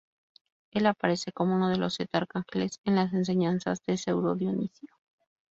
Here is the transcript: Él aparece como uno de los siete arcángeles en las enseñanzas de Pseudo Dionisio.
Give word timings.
Él 0.71 0.87
aparece 0.87 1.31
como 1.31 1.53
uno 1.53 1.69
de 1.69 1.77
los 1.77 1.93
siete 1.93 2.17
arcángeles 2.17 2.79
en 2.85 2.95
las 2.95 3.13
enseñanzas 3.13 3.83
de 3.85 3.97
Pseudo 3.97 4.33
Dionisio. 4.33 4.89